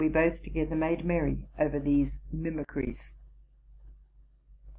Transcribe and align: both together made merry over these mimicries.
both 0.11 0.41
together 0.41 0.75
made 0.75 1.05
merry 1.05 1.45
over 1.59 1.77
these 1.77 2.17
mimicries. 2.33 3.13